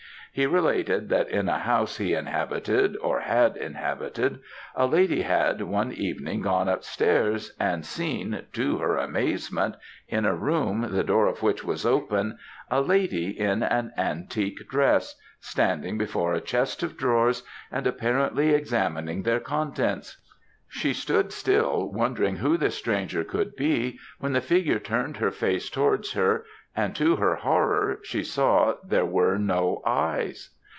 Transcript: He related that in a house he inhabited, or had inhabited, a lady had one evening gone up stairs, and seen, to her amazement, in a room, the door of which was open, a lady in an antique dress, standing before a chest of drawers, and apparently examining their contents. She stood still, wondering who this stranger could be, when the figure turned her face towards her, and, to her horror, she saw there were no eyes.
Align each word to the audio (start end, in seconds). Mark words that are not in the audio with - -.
He 0.33 0.45
related 0.47 1.09
that 1.09 1.27
in 1.29 1.49
a 1.49 1.59
house 1.59 1.97
he 1.97 2.13
inhabited, 2.13 2.95
or 3.01 3.19
had 3.19 3.57
inhabited, 3.57 4.39
a 4.73 4.85
lady 4.85 5.23
had 5.23 5.61
one 5.61 5.91
evening 5.91 6.43
gone 6.43 6.69
up 6.69 6.85
stairs, 6.85 7.53
and 7.59 7.85
seen, 7.85 8.43
to 8.53 8.77
her 8.77 8.95
amazement, 8.95 9.75
in 10.07 10.23
a 10.23 10.33
room, 10.33 10.87
the 10.89 11.03
door 11.03 11.27
of 11.27 11.43
which 11.43 11.65
was 11.65 11.85
open, 11.85 12.37
a 12.69 12.79
lady 12.79 13.37
in 13.37 13.61
an 13.61 13.91
antique 13.97 14.69
dress, 14.69 15.19
standing 15.41 15.97
before 15.97 16.33
a 16.33 16.39
chest 16.39 16.81
of 16.81 16.95
drawers, 16.95 17.43
and 17.69 17.85
apparently 17.85 18.51
examining 18.51 19.23
their 19.23 19.41
contents. 19.41 20.17
She 20.69 20.93
stood 20.93 21.33
still, 21.33 21.91
wondering 21.91 22.37
who 22.37 22.55
this 22.55 22.75
stranger 22.77 23.25
could 23.25 23.57
be, 23.57 23.99
when 24.19 24.31
the 24.31 24.39
figure 24.39 24.79
turned 24.79 25.17
her 25.17 25.31
face 25.31 25.69
towards 25.69 26.13
her, 26.13 26.45
and, 26.73 26.95
to 26.95 27.17
her 27.17 27.35
horror, 27.35 27.99
she 28.01 28.23
saw 28.23 28.73
there 28.85 29.05
were 29.05 29.37
no 29.37 29.81
eyes. 29.85 30.49